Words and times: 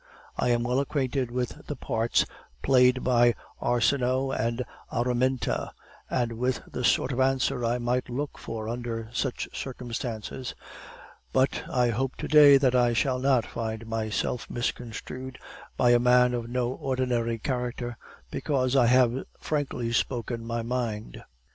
I 0.35 0.49
am 0.49 0.63
well 0.63 0.79
acquainted 0.79 1.29
with 1.29 1.67
the 1.67 1.75
parts 1.75 2.25
played 2.63 3.03
by 3.03 3.35
Arsinoe 3.61 4.31
and 4.31 4.65
Araminta, 4.91 5.73
and 6.09 6.39
with 6.39 6.59
the 6.67 6.83
sort 6.83 7.11
of 7.11 7.19
answer 7.19 7.63
I 7.63 7.77
might 7.77 8.09
look 8.09 8.39
for 8.39 8.67
under 8.67 9.11
such 9.13 9.47
circumstances; 9.53 10.55
but 11.31 11.65
I 11.69 11.89
hope 11.89 12.15
to 12.15 12.27
day 12.27 12.57
that 12.57 12.73
I 12.73 12.93
shall 12.93 13.19
not 13.19 13.45
find 13.45 13.85
myself 13.85 14.49
misconstrued 14.49 15.37
by 15.77 15.91
a 15.91 15.99
man 15.99 16.33
of 16.33 16.49
no 16.49 16.69
ordinary 16.71 17.37
character, 17.37 17.95
because 18.31 18.75
I 18.75 18.87
have 18.87 19.25
frankly 19.39 19.91
spoken 19.93 20.43
my 20.47 20.63
mind. 20.63 21.21